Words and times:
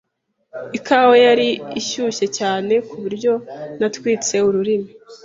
Ikawa 0.77 1.15
yari 1.25 1.47
ishyushye 1.79 2.25
cyane 2.37 2.73
kuburyo 2.87 3.31
natwitse 3.79 4.35
ururimi. 4.47 4.89